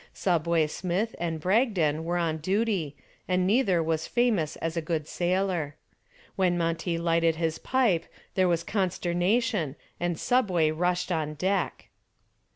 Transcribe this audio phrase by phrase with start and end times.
[0.15, 2.95] "Subway" Smith and Bragdon were on duty
[3.27, 5.75] and neither was famous as a good sailor.
[6.35, 11.89] When Monty lighted his pipe there was consternation and "Subway" rushed on deck.